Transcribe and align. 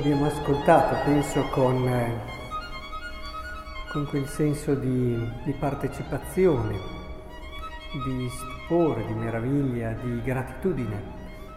abbiamo 0.00 0.24
ascoltato, 0.24 0.96
penso 1.04 1.44
con, 1.50 1.86
eh, 1.86 2.10
con 3.92 4.06
quel 4.06 4.26
senso 4.28 4.74
di, 4.74 5.30
di 5.44 5.52
partecipazione, 5.52 6.74
di 8.06 8.26
stupore, 8.30 9.04
di 9.04 9.12
meraviglia, 9.12 9.94
di 10.02 10.22
gratitudine, 10.22 11.02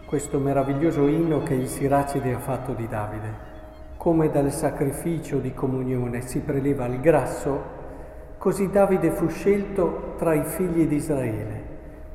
questo 0.04 0.38
meraviglioso 0.38 1.06
inno 1.06 1.42
che 1.42 1.54
il 1.54 1.68
Siracide 1.68 2.34
ha 2.34 2.38
fatto 2.38 2.74
di 2.74 2.86
Davide. 2.86 3.52
Come 3.96 4.30
dal 4.30 4.52
sacrificio 4.52 5.38
di 5.38 5.54
comunione 5.54 6.20
si 6.20 6.40
preleva 6.40 6.84
il 6.84 7.00
grasso, 7.00 7.62
così 8.36 8.68
Davide 8.70 9.10
fu 9.10 9.26
scelto 9.28 10.16
tra 10.18 10.34
i 10.34 10.44
figli 10.44 10.86
di 10.86 10.96
Israele. 10.96 11.62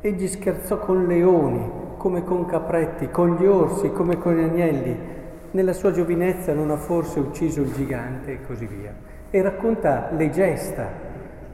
Egli 0.02 0.28
scherzò 0.28 0.78
con 0.78 1.08
leoni, 1.08 1.72
come 1.98 2.24
con 2.24 2.46
capretti, 2.46 3.10
con 3.10 3.36
gli 3.36 3.48
orsi, 3.48 3.92
come 3.92 4.20
con 4.20 4.36
gli 4.36 4.44
agnelli, 4.44 5.18
nella 5.52 5.74
sua 5.74 5.92
giovinezza 5.92 6.54
non 6.54 6.70
ha 6.72 6.78
forse 6.78 7.20
ucciso 7.20 7.62
il 7.62 7.74
gigante 7.74 8.34
e 8.34 8.42
così 8.42 8.66
via. 8.66 8.94
E 9.30 9.42
racconta 9.42 10.10
le 10.12 10.30
gesta, 10.30 10.90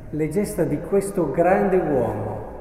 le 0.09 0.30
gesta 0.30 0.63
di 0.63 0.80
questo 0.80 1.31
grande 1.31 1.77
uomo. 1.77 2.53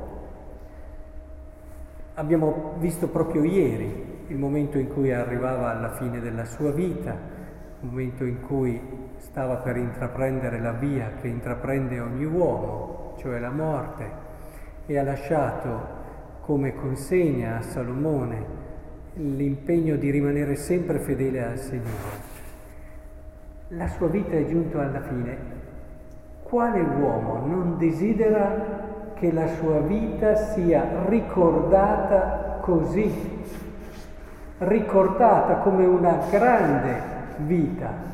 Abbiamo 2.14 2.74
visto 2.78 3.08
proprio 3.08 3.42
ieri 3.42 4.22
il 4.28 4.38
momento 4.38 4.78
in 4.78 4.88
cui 4.88 5.12
arrivava 5.12 5.70
alla 5.70 5.94
fine 5.94 6.20
della 6.20 6.44
sua 6.44 6.70
vita, 6.70 7.10
il 7.80 7.88
momento 7.88 8.24
in 8.24 8.40
cui 8.40 8.80
stava 9.16 9.56
per 9.56 9.76
intraprendere 9.76 10.60
la 10.60 10.72
via 10.72 11.12
che 11.20 11.28
intraprende 11.28 12.00
ogni 12.00 12.24
uomo, 12.24 13.14
cioè 13.18 13.38
la 13.38 13.50
morte, 13.50 14.10
e 14.86 14.98
ha 14.98 15.02
lasciato 15.02 16.02
come 16.40 16.74
consegna 16.74 17.58
a 17.58 17.62
Salomone 17.62 18.62
l'impegno 19.14 19.96
di 19.96 20.10
rimanere 20.10 20.56
sempre 20.56 20.98
fedele 20.98 21.44
al 21.44 21.58
Signore. 21.58 22.32
La 23.68 23.88
sua 23.88 24.08
vita 24.08 24.36
è 24.36 24.46
giunta 24.46 24.82
alla 24.82 25.00
fine. 25.02 25.62
Quale 26.42 26.80
uomo 26.80 27.46
non 27.46 27.78
desidera 27.78 29.12
che 29.14 29.32
la 29.32 29.46
sua 29.46 29.80
vita 29.80 30.34
sia 30.34 31.04
ricordata 31.06 32.58
così, 32.60 33.12
ricordata 34.58 35.56
come 35.56 35.84
una 35.84 36.18
grande 36.30 37.02
vita? 37.38 38.12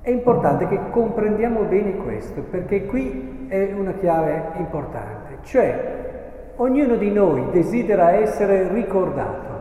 È 0.00 0.10
importante 0.10 0.68
che 0.68 0.90
comprendiamo 0.90 1.62
bene 1.62 1.96
questo, 1.96 2.42
perché 2.42 2.84
qui 2.84 3.46
è 3.48 3.72
una 3.72 3.92
chiave 3.92 4.50
importante, 4.58 5.38
cioè 5.42 6.13
Ognuno 6.56 6.94
di 6.94 7.10
noi 7.10 7.50
desidera 7.50 8.12
essere 8.12 8.68
ricordato, 8.68 9.52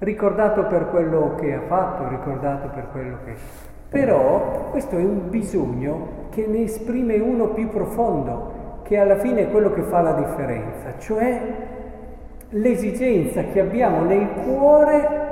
ricordato 0.00 0.64
per 0.64 0.90
quello 0.90 1.36
che 1.40 1.54
ha 1.54 1.62
fatto, 1.66 2.06
ricordato 2.08 2.68
per 2.68 2.88
quello 2.92 3.16
che... 3.24 3.34
Però 3.88 4.68
questo 4.70 4.96
è 4.98 5.02
un 5.02 5.30
bisogno 5.30 6.26
che 6.28 6.46
ne 6.46 6.64
esprime 6.64 7.18
uno 7.18 7.48
più 7.48 7.70
profondo, 7.70 8.80
che 8.82 8.98
alla 8.98 9.16
fine 9.16 9.42
è 9.42 9.50
quello 9.50 9.72
che 9.72 9.80
fa 9.82 10.02
la 10.02 10.12
differenza, 10.12 10.98
cioè 10.98 11.40
l'esigenza 12.50 13.42
che 13.44 13.60
abbiamo 13.60 14.02
nel 14.02 14.28
cuore 14.44 15.27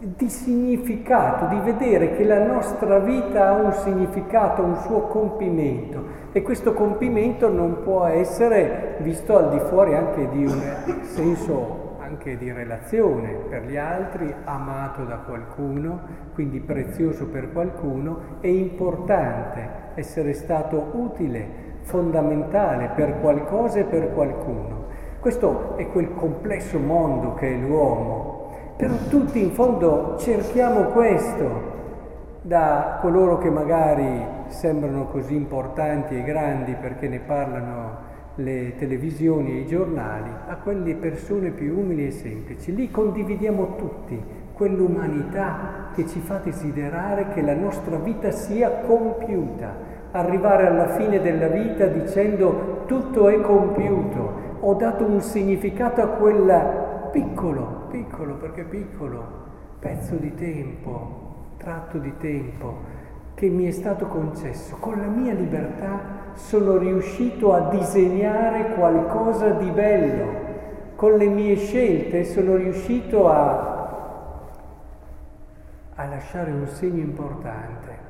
di 0.00 0.28
significato, 0.28 1.46
di 1.46 1.58
vedere 1.60 2.14
che 2.14 2.24
la 2.24 2.44
nostra 2.44 3.00
vita 3.00 3.48
ha 3.48 3.52
un 3.52 3.72
significato, 3.72 4.62
un 4.62 4.76
suo 4.76 5.02
compimento 5.08 6.26
e 6.30 6.40
questo 6.42 6.72
compimento 6.72 7.48
non 7.48 7.82
può 7.82 8.04
essere 8.04 8.96
visto 9.00 9.36
al 9.36 9.50
di 9.50 9.58
fuori 9.58 9.94
anche 9.94 10.28
di 10.28 10.44
un 10.44 11.00
senso 11.02 11.86
anche 11.98 12.38
di 12.38 12.50
relazione 12.50 13.32
per 13.50 13.64
gli 13.64 13.76
altri, 13.76 14.34
amato 14.44 15.04
da 15.04 15.16
qualcuno, 15.16 16.00
quindi 16.32 16.58
prezioso 16.60 17.26
per 17.26 17.52
qualcuno, 17.52 18.38
è 18.40 18.46
importante 18.46 19.68
essere 19.94 20.32
stato 20.32 20.90
utile, 20.92 21.66
fondamentale 21.82 22.92
per 22.94 23.20
qualcosa 23.20 23.80
e 23.80 23.84
per 23.84 24.14
qualcuno. 24.14 24.86
Questo 25.20 25.76
è 25.76 25.86
quel 25.88 26.14
complesso 26.14 26.78
mondo 26.78 27.34
che 27.34 27.52
è 27.52 27.56
l'uomo, 27.56 28.27
però 28.78 28.94
tutti 29.08 29.42
in 29.42 29.50
fondo 29.50 30.14
cerchiamo 30.20 30.84
questo 30.84 31.76
da 32.42 32.98
coloro 33.00 33.36
che 33.38 33.50
magari 33.50 34.24
sembrano 34.46 35.06
così 35.06 35.34
importanti 35.34 36.16
e 36.16 36.22
grandi 36.22 36.76
perché 36.80 37.08
ne 37.08 37.18
parlano 37.18 38.06
le 38.36 38.76
televisioni 38.76 39.50
e 39.50 39.60
i 39.62 39.66
giornali, 39.66 40.30
a 40.46 40.54
quelle 40.58 40.94
persone 40.94 41.50
più 41.50 41.76
umili 41.76 42.06
e 42.06 42.12
semplici. 42.12 42.72
Lì 42.72 42.88
condividiamo 42.88 43.74
tutti 43.74 44.22
quell'umanità 44.52 45.88
che 45.92 46.06
ci 46.06 46.20
fa 46.20 46.36
desiderare 46.36 47.30
che 47.34 47.42
la 47.42 47.54
nostra 47.54 47.96
vita 47.96 48.30
sia 48.30 48.70
compiuta, 48.86 49.74
arrivare 50.12 50.68
alla 50.68 50.90
fine 50.90 51.20
della 51.20 51.48
vita 51.48 51.86
dicendo 51.86 52.84
tutto 52.86 53.28
è 53.28 53.40
compiuto, 53.40 54.46
ho 54.60 54.74
dato 54.74 55.04
un 55.04 55.20
significato 55.20 56.00
a 56.00 56.06
quella 56.06 56.88
piccolo, 57.10 57.86
piccolo 57.90 58.34
perché 58.34 58.64
piccolo, 58.64 59.24
pezzo 59.78 60.14
di 60.16 60.34
tempo, 60.34 61.26
tratto 61.56 61.98
di 61.98 62.16
tempo 62.18 62.96
che 63.34 63.48
mi 63.48 63.66
è 63.66 63.70
stato 63.70 64.06
concesso. 64.06 64.76
Con 64.80 64.98
la 64.98 65.06
mia 65.06 65.32
libertà 65.32 66.00
sono 66.34 66.76
riuscito 66.76 67.52
a 67.52 67.68
disegnare 67.70 68.74
qualcosa 68.74 69.50
di 69.50 69.70
bello. 69.70 70.46
Con 70.96 71.12
le 71.12 71.26
mie 71.28 71.54
scelte 71.56 72.24
sono 72.24 72.56
riuscito 72.56 73.28
a, 73.28 74.48
a 75.94 76.04
lasciare 76.06 76.50
un 76.50 76.66
segno 76.66 77.00
importante. 77.00 78.06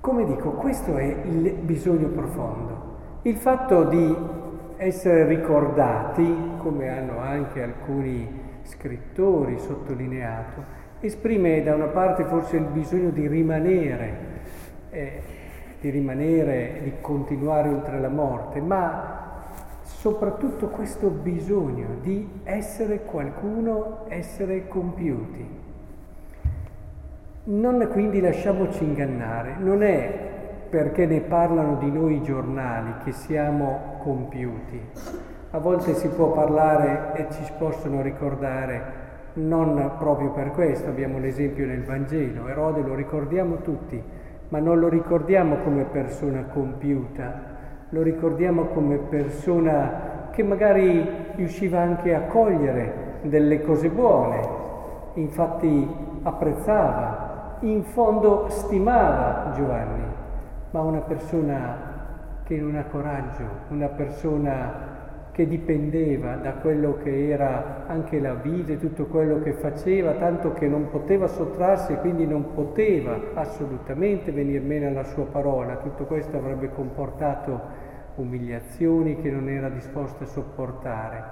Come 0.00 0.24
dico, 0.24 0.52
questo 0.52 0.96
è 0.96 1.04
il 1.24 1.52
bisogno 1.52 2.08
profondo. 2.08 2.92
Il 3.22 3.36
fatto 3.36 3.84
di 3.84 4.16
essere 4.76 5.26
ricordati, 5.26 6.52
come 6.64 6.88
hanno 6.88 7.18
anche 7.18 7.62
alcuni 7.62 8.26
scrittori 8.62 9.58
sottolineato, 9.58 10.64
esprime 11.00 11.62
da 11.62 11.74
una 11.74 11.88
parte 11.88 12.24
forse 12.24 12.56
il 12.56 12.64
bisogno 12.64 13.10
di 13.10 13.26
rimanere, 13.28 14.16
eh, 14.88 15.20
di 15.78 15.90
rimanere, 15.90 16.80
di 16.82 16.92
continuare 17.02 17.68
oltre 17.68 18.00
la 18.00 18.08
morte, 18.08 18.62
ma 18.62 19.42
soprattutto 19.82 20.68
questo 20.68 21.10
bisogno 21.10 21.98
di 22.00 22.40
essere 22.44 23.02
qualcuno, 23.04 24.06
essere 24.08 24.66
compiuti. 24.66 25.62
Non 27.44 27.86
quindi 27.92 28.20
lasciamoci 28.22 28.84
ingannare, 28.84 29.56
non 29.58 29.82
è 29.82 30.32
perché 30.70 31.04
ne 31.04 31.20
parlano 31.20 31.76
di 31.76 31.90
noi 31.90 32.16
i 32.16 32.22
giornali 32.22 32.94
che 33.04 33.12
siamo 33.12 33.98
compiuti. 34.02 35.33
A 35.54 35.58
volte 35.60 35.94
si 35.94 36.08
può 36.08 36.32
parlare 36.32 37.12
e 37.14 37.26
ci 37.30 37.44
possono 37.56 38.02
ricordare 38.02 38.82
non 39.34 39.92
proprio 39.98 40.30
per 40.30 40.50
questo, 40.50 40.88
abbiamo 40.88 41.20
l'esempio 41.20 41.64
nel 41.64 41.84
Vangelo, 41.84 42.48
Erode 42.48 42.82
lo 42.82 42.96
ricordiamo 42.96 43.58
tutti, 43.58 44.02
ma 44.48 44.58
non 44.58 44.80
lo 44.80 44.88
ricordiamo 44.88 45.58
come 45.58 45.84
persona 45.84 46.42
compiuta, 46.52 47.32
lo 47.90 48.02
ricordiamo 48.02 48.64
come 48.64 48.96
persona 48.96 50.28
che 50.32 50.42
magari 50.42 51.08
riusciva 51.36 51.78
anche 51.78 52.16
a 52.16 52.22
cogliere 52.22 53.20
delle 53.22 53.62
cose 53.62 53.90
buone, 53.90 54.40
infatti 55.14 55.88
apprezzava, 56.24 57.58
in 57.60 57.84
fondo 57.84 58.46
stimava 58.48 59.52
Giovanni 59.54 60.02
ma 60.72 60.80
una 60.80 60.98
persona 60.98 61.92
che 62.42 62.56
non 62.56 62.74
ha 62.74 62.82
coraggio, 62.86 63.44
una 63.68 63.86
persona 63.86 64.93
che 65.34 65.48
dipendeva 65.48 66.36
da 66.36 66.52
quello 66.52 66.96
che 67.02 67.28
era 67.28 67.86
anche 67.88 68.20
la 68.20 68.34
vita 68.34 68.70
e 68.70 68.78
tutto 68.78 69.06
quello 69.06 69.42
che 69.42 69.52
faceva, 69.52 70.12
tanto 70.12 70.52
che 70.52 70.68
non 70.68 70.88
poteva 70.88 71.26
sottrarsi 71.26 71.92
e 71.92 71.98
quindi 71.98 72.24
non 72.24 72.54
poteva 72.54 73.18
assolutamente 73.34 74.30
venir 74.30 74.62
meno 74.62 74.86
alla 74.86 75.02
sua 75.02 75.24
parola. 75.24 75.74
Tutto 75.78 76.04
questo 76.04 76.36
avrebbe 76.36 76.70
comportato 76.70 77.60
umiliazioni 78.14 79.20
che 79.20 79.28
non 79.28 79.48
era 79.48 79.68
disposto 79.68 80.22
a 80.22 80.26
sopportare, 80.28 81.22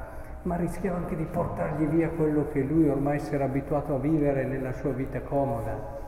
ma 0.42 0.56
rischiava 0.56 0.96
anche 0.96 1.14
di 1.14 1.26
portargli 1.30 1.86
via 1.86 2.08
quello 2.08 2.48
che 2.52 2.60
lui 2.60 2.88
ormai 2.88 3.20
si 3.20 3.32
era 3.32 3.44
abituato 3.44 3.94
a 3.94 3.98
vivere 3.98 4.44
nella 4.44 4.72
sua 4.72 4.90
vita 4.90 5.20
comoda. 5.20 6.00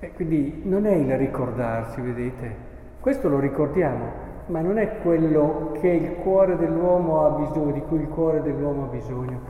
E 0.00 0.10
quindi 0.14 0.62
non 0.64 0.84
è 0.86 0.94
il 0.94 1.16
ricordarsi, 1.16 2.00
vedete, 2.00 2.56
questo 2.98 3.28
lo 3.28 3.38
ricordiamo, 3.38 4.30
ma 4.52 4.60
non 4.60 4.76
è 4.76 4.98
quello 5.00 5.72
che 5.80 5.88
il 5.88 6.16
cuore 6.16 6.58
dell'uomo 6.58 7.24
ha 7.24 7.30
bisogno, 7.30 7.72
di 7.72 7.80
cui 7.80 8.00
il 8.00 8.08
cuore 8.08 8.42
dell'uomo 8.42 8.84
ha 8.84 8.88
bisogno. 8.88 9.40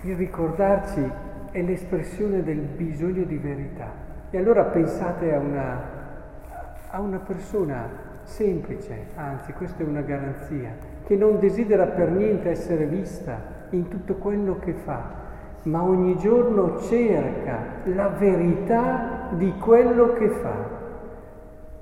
Il 0.00 0.16
ricordarci 0.16 1.10
è 1.50 1.60
l'espressione 1.60 2.42
del 2.42 2.56
bisogno 2.56 3.24
di 3.24 3.36
verità. 3.36 3.92
E 4.30 4.38
allora 4.38 4.64
pensate 4.64 5.34
a 5.34 5.38
una, 5.38 5.82
a 6.90 7.00
una 7.00 7.18
persona 7.18 7.86
semplice, 8.22 9.08
anzi 9.14 9.52
questa 9.52 9.82
è 9.82 9.86
una 9.86 10.00
garanzia, 10.00 10.70
che 11.04 11.16
non 11.16 11.38
desidera 11.38 11.84
per 11.84 12.08
niente 12.08 12.48
essere 12.48 12.86
vista, 12.86 13.52
in 13.70 13.88
tutto 13.88 14.14
quello 14.14 14.58
che 14.58 14.72
fa, 14.72 15.02
ma 15.64 15.82
ogni 15.82 16.16
giorno 16.16 16.78
cerca 16.80 17.58
la 17.84 18.08
verità 18.08 19.28
di 19.32 19.52
quello 19.58 20.14
che 20.14 20.28
fa. 20.30 20.82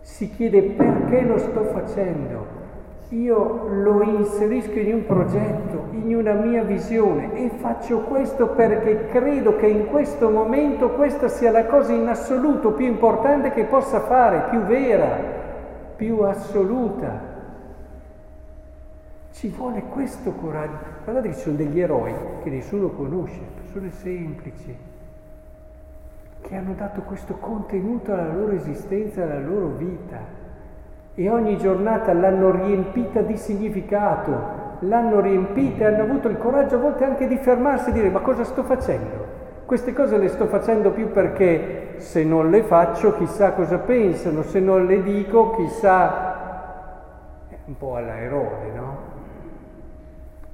Si 0.03 0.29
chiede 0.31 0.63
perché 0.63 1.23
lo 1.23 1.39
sto 1.39 1.65
facendo, 1.65 2.61
io 3.11 3.69
lo 3.69 4.03
inserisco 4.03 4.79
in 4.79 4.95
un 4.95 5.07
progetto, 5.07 5.87
in 5.93 6.17
una 6.17 6.33
mia 6.33 6.63
visione 6.63 7.35
e 7.35 7.51
faccio 7.51 8.01
questo 8.01 8.49
perché 8.49 9.07
credo 9.09 9.57
che 9.57 9.67
in 9.67 9.87
questo 9.87 10.31
momento 10.31 10.91
questa 10.91 11.29
sia 11.29 11.51
la 11.51 11.67
cosa 11.67 11.93
in 11.93 12.09
assoluto 12.09 12.73
più 12.73 12.87
importante 12.87 13.51
che 13.51 13.65
possa 13.65 14.01
fare, 14.01 14.49
più 14.49 14.61
vera, 14.61 15.19
più 15.95 16.21
assoluta. 16.21 17.31
Ci 19.33 19.49
vuole 19.49 19.83
questo 19.83 20.33
coraggio. 20.33 20.79
Guardate 21.05 21.29
che 21.29 21.35
ci 21.35 21.41
sono 21.41 21.57
degli 21.57 21.81
eroi 21.81 22.13
che 22.43 22.51
nessuno 22.51 22.89
conosce, 22.89 23.41
persone 23.57 23.91
semplici, 23.91 24.75
che 26.43 26.57
hanno 26.57 26.75
dato 26.75 27.01
questo 27.03 27.35
contenuto 27.39 28.13
alla 28.13 28.33
loro 28.33 28.53
esistenza, 28.53 29.23
alla 29.23 29.41
loro 29.41 29.69
vita 29.77 30.41
e 31.15 31.29
ogni 31.29 31.57
giornata 31.59 32.13
l'hanno 32.13 32.51
riempita 32.51 33.21
di 33.21 33.37
significato, 33.37 34.79
l'hanno 34.81 35.21
riempita 35.21 35.85
e 35.85 35.95
hanno 35.95 36.03
avuto 36.05 36.29
il 36.29 36.39
coraggio 36.39 36.77
a 36.77 36.79
volte 36.79 37.05
anche 37.05 37.27
di 37.27 37.37
fermarsi 37.37 37.91
e 37.91 37.93
dire 37.93 38.09
ma 38.09 38.21
cosa 38.21 38.45
sto 38.45 38.63
facendo? 38.63 39.41
Queste 39.67 39.93
cose 39.93 40.19
le 40.19 40.29
sto 40.29 40.47
facendo 40.47 40.91
più 40.91 41.11
perché 41.11 41.95
se 41.99 42.25
non 42.25 42.51
le 42.51 42.63
faccio 42.63 43.15
chissà 43.15 43.53
cosa 43.53 43.79
pensano, 43.79 44.43
se 44.43 44.61
non 44.61 44.87
le 44.87 45.03
dico 45.03 45.51
chissà... 45.53 46.41
È 47.49 47.57
un 47.67 47.77
po' 47.77 47.97
alla 47.97 48.19
Erode, 48.19 48.71
no? 48.75 49.12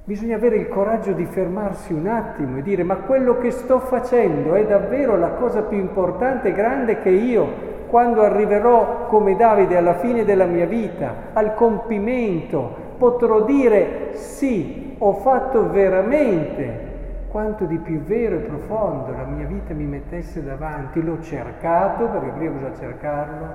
Bisogna 0.09 0.37
avere 0.37 0.55
il 0.55 0.67
coraggio 0.69 1.11
di 1.11 1.25
fermarsi 1.25 1.93
un 1.93 2.07
attimo 2.07 2.57
e 2.57 2.63
dire 2.63 2.81
ma 2.81 2.95
quello 2.95 3.37
che 3.37 3.51
sto 3.51 3.77
facendo 3.79 4.55
è 4.55 4.65
davvero 4.65 5.15
la 5.15 5.33
cosa 5.33 5.61
più 5.61 5.77
importante 5.77 6.47
e 6.47 6.53
grande 6.53 6.99
che 6.99 7.11
io 7.11 7.85
quando 7.85 8.23
arriverò 8.23 9.05
come 9.05 9.35
Davide 9.35 9.77
alla 9.77 9.99
fine 9.99 10.25
della 10.25 10.45
mia 10.45 10.65
vita, 10.65 11.13
al 11.33 11.53
compimento, 11.53 12.75
potrò 12.97 13.45
dire 13.45 14.15
sì, 14.15 14.95
ho 14.97 15.13
fatto 15.13 15.69
veramente 15.69 16.87
quanto 17.29 17.65
di 17.65 17.77
più 17.77 18.01
vero 18.01 18.37
e 18.37 18.39
profondo 18.39 19.11
la 19.11 19.25
mia 19.25 19.45
vita 19.45 19.75
mi 19.75 19.85
mettesse 19.85 20.43
davanti. 20.43 21.03
L'ho 21.03 21.21
cercato, 21.21 22.07
perché 22.07 22.29
prima 22.29 22.53
bisogna 22.53 22.75
cercarlo, 22.79 23.47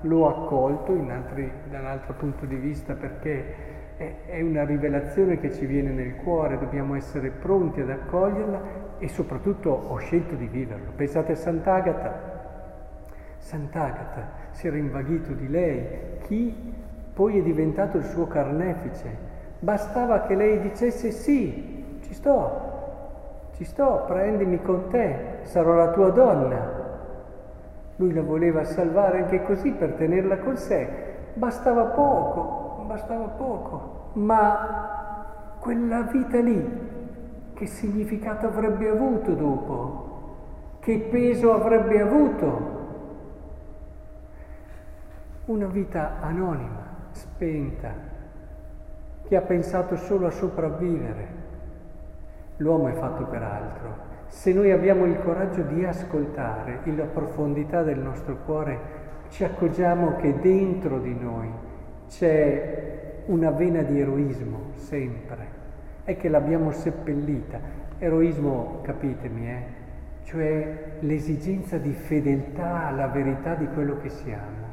l'ho 0.00 0.28
accolto 0.28 0.92
altri, 1.08 1.48
da 1.70 1.78
un 1.78 1.86
altro 1.86 2.14
punto 2.14 2.46
di 2.46 2.56
vista 2.56 2.94
perché 2.94 3.69
è 4.24 4.40
una 4.40 4.64
rivelazione 4.64 5.38
che 5.38 5.52
ci 5.52 5.66
viene 5.66 5.90
nel 5.90 6.16
cuore, 6.16 6.58
dobbiamo 6.58 6.94
essere 6.94 7.28
pronti 7.28 7.82
ad 7.82 7.90
accoglierla 7.90 8.60
e 8.98 9.08
soprattutto 9.08 9.70
ho 9.70 9.96
scelto 9.98 10.34
di 10.36 10.46
viverlo. 10.46 10.92
Pensate 10.96 11.32
a 11.32 11.36
Sant'Agata, 11.36 12.38
Sant'Agata 13.36 14.28
si 14.52 14.68
era 14.68 14.78
invaghito 14.78 15.34
di 15.34 15.48
lei, 15.50 16.18
chi 16.22 16.72
poi 17.12 17.40
è 17.40 17.42
diventato 17.42 17.98
il 17.98 18.04
suo 18.04 18.26
carnefice. 18.26 19.28
Bastava 19.58 20.22
che 20.22 20.34
lei 20.34 20.60
dicesse 20.60 21.10
sì, 21.10 21.98
ci 22.00 22.14
sto, 22.14 23.50
ci 23.56 23.64
sto, 23.64 24.04
prendimi 24.06 24.62
con 24.62 24.88
te, 24.88 25.40
sarò 25.42 25.74
la 25.74 25.90
tua 25.90 26.08
donna. 26.08 26.78
Lui 27.96 28.14
la 28.14 28.22
voleva 28.22 28.64
salvare 28.64 29.18
anche 29.18 29.42
così 29.42 29.72
per 29.72 29.92
tenerla 29.92 30.38
con 30.38 30.56
sé. 30.56 30.88
Bastava 31.34 31.84
poco, 31.84 32.59
bastava 32.90 33.26
poco, 33.26 34.10
ma 34.14 35.54
quella 35.60 36.02
vita 36.02 36.40
lì, 36.40 36.88
che 37.54 37.66
significato 37.66 38.48
avrebbe 38.48 38.88
avuto 38.88 39.32
dopo? 39.34 40.08
Che 40.80 40.98
peso 41.10 41.52
avrebbe 41.52 42.00
avuto? 42.00 42.78
una 45.46 45.66
vita 45.66 46.20
anonima, 46.20 47.08
spenta, 47.10 47.92
che 49.26 49.36
ha 49.36 49.40
pensato 49.40 49.96
solo 49.96 50.28
a 50.28 50.30
sopravvivere. 50.30 51.26
L'uomo 52.58 52.86
è 52.86 52.92
fatto 52.92 53.24
per 53.24 53.42
altro. 53.42 54.08
Se 54.28 54.52
noi 54.52 54.70
abbiamo 54.70 55.06
il 55.06 55.18
coraggio 55.18 55.62
di 55.62 55.84
ascoltare 55.84 56.82
la 56.84 57.04
profondità 57.04 57.82
del 57.82 57.98
nostro 57.98 58.36
cuore, 58.44 58.78
ci 59.30 59.42
accorgiamo 59.42 60.14
che 60.16 60.38
dentro 60.38 61.00
di 61.00 61.18
noi 61.18 61.50
c'è 62.10 63.22
una 63.26 63.50
vena 63.50 63.82
di 63.82 63.98
eroismo 63.98 64.72
sempre 64.74 65.58
è 66.04 66.16
che 66.16 66.28
l'abbiamo 66.28 66.72
seppellita. 66.72 67.58
Eroismo, 67.98 68.80
capitemi, 68.82 69.48
eh? 69.48 69.62
cioè 70.24 70.96
l'esigenza 71.00 71.78
di 71.78 71.92
fedeltà 71.92 72.88
alla 72.88 73.06
verità 73.06 73.54
di 73.54 73.66
quello 73.68 73.98
che 73.98 74.08
siamo 74.08 74.68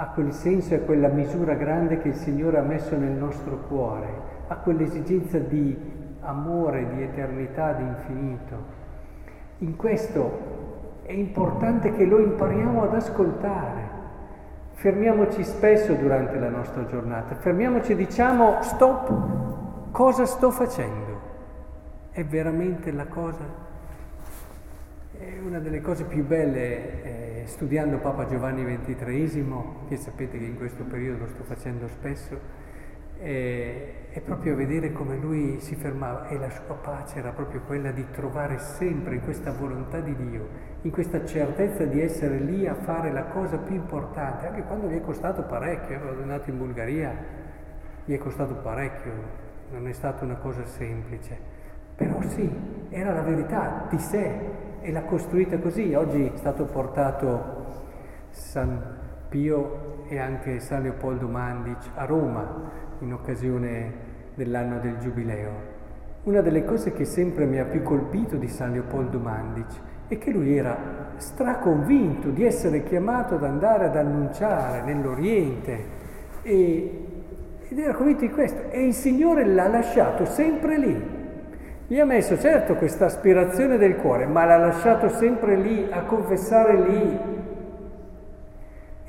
a 0.00 0.06
quel 0.10 0.32
senso 0.32 0.74
e 0.74 0.76
a 0.76 0.80
quella 0.80 1.08
misura 1.08 1.54
grande 1.54 1.98
che 1.98 2.08
il 2.08 2.14
Signore 2.14 2.58
ha 2.58 2.62
messo 2.62 2.96
nel 2.96 3.10
nostro 3.10 3.64
cuore, 3.66 4.06
a 4.46 4.54
quell'esigenza 4.56 5.38
di 5.38 5.76
amore, 6.20 6.86
di 6.94 7.02
eternità, 7.02 7.72
di 7.72 7.82
infinito. 7.82 8.56
In 9.58 9.74
questo 9.74 11.02
è 11.02 11.10
importante 11.10 11.90
che 11.90 12.04
lo 12.04 12.20
impariamo 12.20 12.84
ad 12.84 12.94
ascoltare. 12.94 13.97
Fermiamoci 14.78 15.42
spesso 15.42 15.92
durante 15.94 16.38
la 16.38 16.50
nostra 16.50 16.86
giornata, 16.86 17.34
fermiamoci 17.34 17.90
e 17.90 17.96
diciamo 17.96 18.62
stop, 18.62 19.90
cosa 19.90 20.24
sto 20.24 20.52
facendo? 20.52 21.20
È 22.12 22.24
veramente 22.24 22.92
la 22.92 23.06
cosa 23.06 23.44
è 25.18 25.36
una 25.44 25.58
delle 25.58 25.80
cose 25.80 26.04
più 26.04 26.24
belle 26.24 27.42
eh, 27.42 27.46
studiando 27.46 27.98
Papa 27.98 28.26
Giovanni 28.26 28.62
XXIII, 28.64 29.44
che 29.88 29.96
sapete 29.96 30.38
che 30.38 30.44
in 30.44 30.56
questo 30.56 30.84
periodo 30.84 31.24
lo 31.24 31.26
sto 31.26 31.42
facendo 31.42 31.88
spesso, 31.88 32.38
eh, 33.18 34.07
è 34.18 34.20
proprio 34.20 34.56
vedere 34.56 34.90
come 34.90 35.16
lui 35.16 35.60
si 35.60 35.76
fermava 35.76 36.26
e 36.26 36.38
la 36.38 36.50
sua 36.50 36.74
pace 36.74 37.20
era 37.20 37.30
proprio 37.30 37.60
quella 37.60 37.92
di 37.92 38.04
trovare 38.10 38.58
sempre 38.58 39.14
in 39.14 39.22
questa 39.22 39.52
volontà 39.52 40.00
di 40.00 40.14
Dio, 40.16 40.48
in 40.82 40.90
questa 40.90 41.24
certezza 41.24 41.84
di 41.84 42.00
essere 42.00 42.38
lì 42.38 42.66
a 42.66 42.74
fare 42.74 43.12
la 43.12 43.26
cosa 43.26 43.58
più 43.58 43.76
importante, 43.76 44.48
anche 44.48 44.64
quando 44.64 44.88
gli 44.88 44.96
è 44.96 45.00
costato 45.00 45.42
parecchio, 45.42 45.94
ero 45.94 46.20
andato 46.20 46.50
in 46.50 46.58
Bulgaria, 46.58 47.14
gli 48.04 48.12
è 48.12 48.18
costato 48.18 48.54
parecchio, 48.54 49.12
non 49.70 49.86
è 49.86 49.92
stata 49.92 50.24
una 50.24 50.36
cosa 50.36 50.64
semplice, 50.64 51.38
però 51.94 52.20
sì, 52.22 52.50
era 52.88 53.12
la 53.12 53.22
verità 53.22 53.86
di 53.88 53.98
sé, 53.98 54.34
e 54.80 54.90
l'ha 54.90 55.02
costruita 55.02 55.58
così. 55.58 55.94
Oggi 55.94 56.24
è 56.26 56.36
stato 56.36 56.64
portato 56.64 57.66
San 58.30 58.96
Pio 59.28 59.97
e 60.08 60.18
anche 60.18 60.60
San 60.60 60.82
Leopoldo 60.82 61.28
Mandic 61.28 61.90
a 61.94 62.04
Roma 62.04 62.70
in 63.00 63.12
occasione 63.12 63.92
dell'anno 64.34 64.78
del 64.80 64.98
Giubileo. 64.98 65.76
Una 66.24 66.40
delle 66.40 66.64
cose 66.64 66.92
che 66.92 67.04
sempre 67.04 67.44
mi 67.44 67.58
ha 67.58 67.64
più 67.64 67.82
colpito 67.82 68.36
di 68.36 68.48
San 68.48 68.72
Leopoldo 68.72 69.18
Mandic 69.18 69.70
è 70.08 70.18
che 70.18 70.30
lui 70.30 70.56
era 70.56 70.76
straconvinto 71.16 72.30
di 72.30 72.44
essere 72.44 72.82
chiamato 72.82 73.34
ad 73.34 73.44
andare 73.44 73.86
ad 73.86 73.96
annunciare 73.96 74.82
nell'Oriente 74.82 75.84
e, 76.42 77.06
ed 77.68 77.78
era 77.78 77.94
convinto 77.94 78.22
di 78.22 78.30
questo 78.30 78.70
e 78.70 78.86
il 78.86 78.94
Signore 78.94 79.44
l'ha 79.44 79.68
lasciato 79.68 80.24
sempre 80.24 80.78
lì, 80.78 81.18
gli 81.90 81.98
ha 81.98 82.04
messo 82.04 82.38
certo 82.38 82.74
questa 82.74 83.06
aspirazione 83.06 83.78
del 83.78 83.96
cuore, 83.96 84.26
ma 84.26 84.44
l'ha 84.44 84.58
lasciato 84.58 85.08
sempre 85.08 85.56
lì, 85.56 85.88
a 85.90 86.02
confessare 86.02 86.82
lì. 86.82 87.36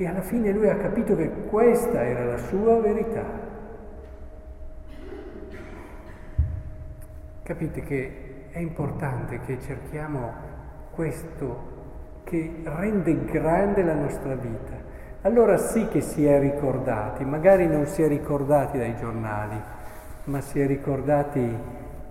E 0.01 0.07
alla 0.07 0.21
fine 0.21 0.53
lui 0.53 0.69
ha 0.69 0.77
capito 0.77 1.13
che 1.13 1.29
questa 1.49 2.05
era 2.05 2.23
la 2.23 2.37
sua 2.37 2.79
verità. 2.79 3.21
Capite 7.43 7.81
che 7.81 8.45
è 8.49 8.59
importante 8.59 9.41
che 9.41 9.59
cerchiamo 9.59 10.31
questo 10.91 12.21
che 12.23 12.61
rende 12.63 13.25
grande 13.25 13.83
la 13.83 13.95
nostra 13.95 14.35
vita. 14.35 14.71
Allora 15.23 15.57
sì 15.57 15.85
che 15.89 15.99
si 15.99 16.25
è 16.25 16.39
ricordati, 16.39 17.25
magari 17.25 17.67
non 17.67 17.85
si 17.85 18.01
è 18.01 18.07
ricordati 18.07 18.77
dai 18.77 18.95
giornali, 18.95 19.61
ma 20.23 20.39
si 20.39 20.61
è 20.61 20.65
ricordati 20.65 21.57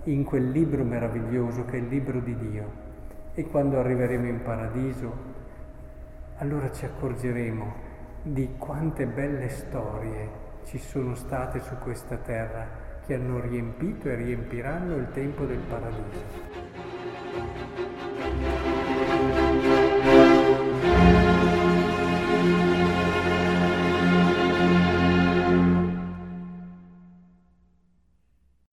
in 0.03 0.23
quel 0.25 0.51
libro 0.51 0.83
meraviglioso 0.83 1.65
che 1.65 1.77
è 1.77 1.79
il 1.79 1.87
libro 1.87 2.19
di 2.19 2.37
Dio. 2.37 2.63
E 3.33 3.47
quando 3.47 3.79
arriveremo 3.79 4.27
in 4.27 4.43
paradiso, 4.43 5.28
allora 6.39 6.71
ci 6.71 6.85
accorgeremo 6.85 7.87
di 8.23 8.55
quante 8.57 9.05
belle 9.05 9.49
storie 9.49 10.47
ci 10.65 10.77
sono 10.77 11.15
state 11.15 11.61
su 11.61 11.75
questa 11.77 12.17
terra 12.17 12.67
che 13.05 13.15
hanno 13.15 13.39
riempito 13.39 14.09
e 14.09 14.15
riempiranno 14.15 14.95
il 14.95 15.09
tempo 15.11 15.45
del 15.45 15.61
paradiso. 15.67 17.88